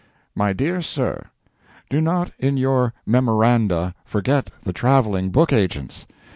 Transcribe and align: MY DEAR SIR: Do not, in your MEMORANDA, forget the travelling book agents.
MY 0.33 0.53
DEAR 0.53 0.81
SIR: 0.81 1.29
Do 1.91 2.01
not, 2.01 2.31
in 2.39 2.57
your 2.57 2.91
MEMORANDA, 3.05 3.93
forget 4.03 4.49
the 4.63 4.73
travelling 4.73 5.29
book 5.29 5.53
agents. 5.53 6.07